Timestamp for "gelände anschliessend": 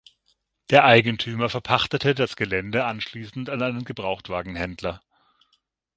2.35-3.51